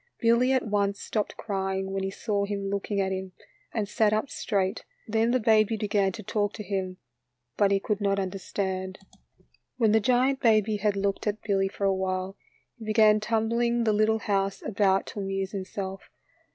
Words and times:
Billy 0.19 0.51
at 0.51 0.65
once 0.65 0.99
stopped 0.99 1.37
crying 1.37 1.91
when 1.91 2.01
he 2.01 2.09
saw 2.09 2.43
him 2.43 2.71
looking 2.71 2.99
at 2.99 3.11
him, 3.11 3.33
and 3.71 3.87
sat 3.87 4.11
up 4.11 4.31
straight. 4.31 4.83
Then 5.07 5.29
the 5.29 5.39
baby 5.39 5.77
began 5.77 6.11
to 6.13 6.23
talk 6.23 6.53
to 6.53 6.63
him, 6.63 6.97
but 7.55 7.69
he 7.69 7.79
could 7.79 8.01
not 8.01 8.17
understand. 8.17 8.97
When 9.77 9.91
the 9.91 9.99
giant 9.99 10.39
baby 10.39 10.77
had 10.77 10.95
looked 10.95 11.27
at 11.27 11.43
Billy 11.43 11.67
for 11.67 11.83
awhile, 11.85 12.35
he 12.79 12.85
began 12.85 13.19
tumbling; 13.19 13.83
the 13.83 13.93
little 13.93 14.17
house 14.17 14.63
about 14.65 15.05
to 15.05 15.19
amuse 15.19 15.51
himself. 15.51 16.09